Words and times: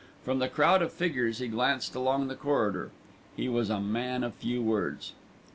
From 0.25 0.39
the 0.39 0.49
crowd 0.49 0.81
of 0.81 0.91
figures 0.91 1.37
he 1.37 1.47
glanced 1.47 1.93
along 1.93 2.27
the 2.27 2.33
corridor. 2.33 2.89
He 3.37 3.47
was 3.47 3.69
a 3.69 3.79
man 3.79 4.23
of 4.23 4.33
few 4.33 4.59
words. 4.63 5.13